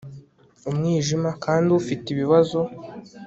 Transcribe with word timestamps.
umwijima- 0.69 1.29
kandi 1.43 1.67
ufite 1.79 2.05
ibibazo 2.13 2.59